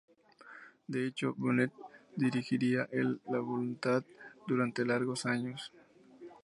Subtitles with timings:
[0.87, 1.71] De hecho, Bonet
[2.15, 4.03] dirigiría el "Voluntad"
[4.47, 5.71] durante largos años.